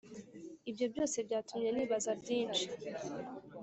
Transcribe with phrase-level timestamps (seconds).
[0.69, 2.65] Ibyo byose byatumye nibaza byinshi,